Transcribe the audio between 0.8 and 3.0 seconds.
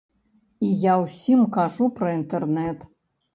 я ўсім кажу пра інтэрнэт.